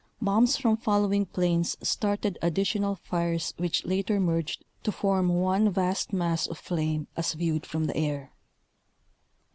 [0.19, 6.47] Bombs from following planes started additional fires which later merged to form one vast mass
[6.47, 8.31] of flame as viewed from the air.